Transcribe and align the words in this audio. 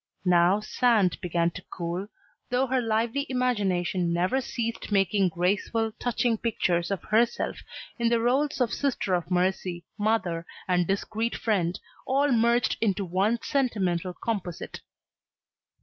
Now 0.25 0.61
Sand 0.61 1.21
began 1.21 1.51
to 1.51 1.63
cool, 1.69 2.07
though 2.49 2.65
her 2.65 2.81
lively 2.81 3.27
imagination 3.29 4.11
never 4.11 4.41
ceased 4.41 4.91
making 4.91 5.29
graceful, 5.29 5.91
touching 5.99 6.39
pictures 6.39 6.89
of 6.89 7.03
herself 7.03 7.59
in 7.99 8.09
the 8.09 8.19
roles 8.19 8.59
of 8.59 8.73
sister 8.73 9.13
of 9.13 9.29
mercy, 9.29 9.85
mother, 9.99 10.47
and 10.67 10.87
discreet 10.87 11.35
friend, 11.35 11.79
all 12.07 12.31
merged 12.31 12.77
into 12.81 13.05
one 13.05 13.43
sentimental 13.43 14.15
composite. 14.15 14.81